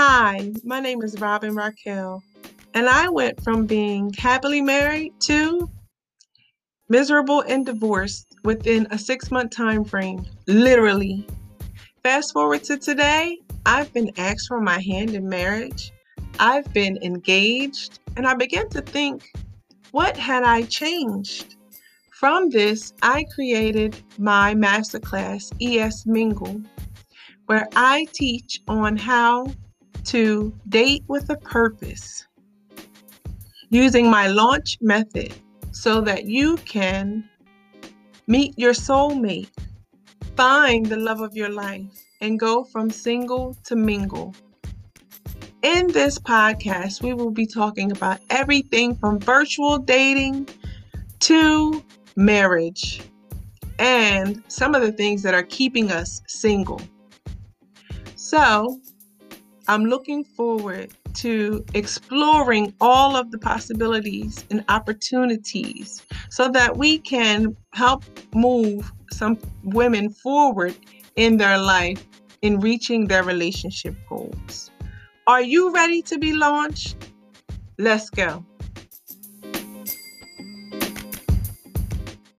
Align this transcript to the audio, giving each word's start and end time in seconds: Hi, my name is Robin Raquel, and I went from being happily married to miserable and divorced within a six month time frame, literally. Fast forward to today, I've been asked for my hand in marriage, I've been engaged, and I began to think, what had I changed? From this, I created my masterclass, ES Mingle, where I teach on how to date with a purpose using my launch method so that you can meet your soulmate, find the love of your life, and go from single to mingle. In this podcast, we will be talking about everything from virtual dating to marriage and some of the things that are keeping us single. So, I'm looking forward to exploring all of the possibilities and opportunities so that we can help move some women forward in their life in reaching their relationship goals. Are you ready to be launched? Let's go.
Hi, 0.00 0.52
my 0.62 0.78
name 0.78 1.02
is 1.02 1.18
Robin 1.18 1.56
Raquel, 1.56 2.22
and 2.72 2.88
I 2.88 3.08
went 3.08 3.42
from 3.42 3.66
being 3.66 4.12
happily 4.16 4.60
married 4.60 5.12
to 5.22 5.68
miserable 6.88 7.40
and 7.40 7.66
divorced 7.66 8.36
within 8.44 8.86
a 8.92 8.96
six 8.96 9.32
month 9.32 9.50
time 9.50 9.84
frame, 9.84 10.24
literally. 10.46 11.26
Fast 12.04 12.32
forward 12.32 12.62
to 12.62 12.78
today, 12.78 13.38
I've 13.66 13.92
been 13.92 14.12
asked 14.18 14.46
for 14.46 14.60
my 14.60 14.80
hand 14.80 15.16
in 15.16 15.28
marriage, 15.28 15.90
I've 16.38 16.72
been 16.72 16.96
engaged, 17.02 17.98
and 18.16 18.24
I 18.24 18.34
began 18.34 18.68
to 18.68 18.82
think, 18.82 19.28
what 19.90 20.16
had 20.16 20.44
I 20.44 20.62
changed? 20.62 21.56
From 22.12 22.50
this, 22.50 22.92
I 23.02 23.26
created 23.34 24.00
my 24.16 24.54
masterclass, 24.54 25.52
ES 25.60 26.06
Mingle, 26.06 26.62
where 27.46 27.66
I 27.74 28.06
teach 28.12 28.60
on 28.68 28.96
how 28.96 29.48
to 30.04 30.52
date 30.68 31.04
with 31.08 31.30
a 31.30 31.36
purpose 31.36 32.26
using 33.70 34.10
my 34.10 34.28
launch 34.28 34.78
method 34.80 35.34
so 35.72 36.00
that 36.00 36.24
you 36.24 36.56
can 36.58 37.28
meet 38.26 38.58
your 38.58 38.72
soulmate, 38.72 39.48
find 40.36 40.86
the 40.86 40.96
love 40.96 41.20
of 41.20 41.34
your 41.34 41.48
life, 41.48 41.86
and 42.20 42.38
go 42.38 42.64
from 42.64 42.90
single 42.90 43.56
to 43.64 43.76
mingle. 43.76 44.34
In 45.62 45.88
this 45.88 46.18
podcast, 46.18 47.02
we 47.02 47.14
will 47.14 47.30
be 47.30 47.46
talking 47.46 47.90
about 47.90 48.20
everything 48.30 48.94
from 48.94 49.18
virtual 49.18 49.78
dating 49.78 50.48
to 51.20 51.84
marriage 52.16 53.02
and 53.78 54.42
some 54.48 54.74
of 54.74 54.82
the 54.82 54.92
things 54.92 55.22
that 55.22 55.34
are 55.34 55.42
keeping 55.42 55.90
us 55.90 56.20
single. 56.26 56.80
So, 58.16 58.80
I'm 59.68 59.84
looking 59.84 60.24
forward 60.24 60.94
to 61.16 61.62
exploring 61.74 62.72
all 62.80 63.16
of 63.16 63.30
the 63.30 63.38
possibilities 63.38 64.42
and 64.50 64.64
opportunities 64.70 66.06
so 66.30 66.48
that 66.48 66.78
we 66.78 66.98
can 66.98 67.54
help 67.74 68.02
move 68.34 68.90
some 69.12 69.38
women 69.64 70.08
forward 70.08 70.74
in 71.16 71.36
their 71.36 71.58
life 71.58 72.06
in 72.40 72.60
reaching 72.60 73.08
their 73.08 73.22
relationship 73.22 73.94
goals. 74.08 74.70
Are 75.26 75.42
you 75.42 75.74
ready 75.74 76.00
to 76.02 76.18
be 76.18 76.32
launched? 76.32 76.96
Let's 77.76 78.08
go. 78.08 78.42